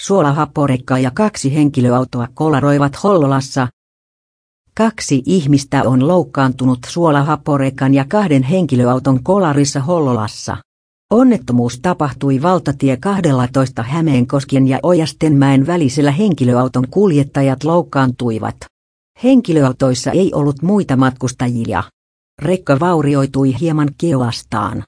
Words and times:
Suolahapporekka 0.00 0.98
ja 0.98 1.10
kaksi 1.14 1.54
henkilöautoa 1.54 2.28
kolaroivat 2.34 3.02
Hollolassa. 3.02 3.68
Kaksi 4.76 5.22
ihmistä 5.26 5.82
on 5.82 6.08
loukkaantunut 6.08 6.78
suolahapporekan 6.86 7.94
ja 7.94 8.04
kahden 8.08 8.42
henkilöauton 8.42 9.22
kolarissa 9.22 9.80
Hollolassa. 9.80 10.56
Onnettomuus 11.10 11.78
tapahtui 11.82 12.42
valtatie 12.42 12.96
12 12.96 13.82
Hämeenkoskien 13.82 14.68
ja 14.68 14.78
Ojastenmäen 14.82 15.66
välisellä 15.66 16.10
henkilöauton 16.10 16.88
kuljettajat 16.90 17.64
loukkaantuivat. 17.64 18.56
Henkilöautoissa 19.22 20.10
ei 20.10 20.34
ollut 20.34 20.62
muita 20.62 20.96
matkustajia. 20.96 21.82
Rekka 22.42 22.80
vaurioitui 22.80 23.60
hieman 23.60 23.88
keulastaan. 24.00 24.82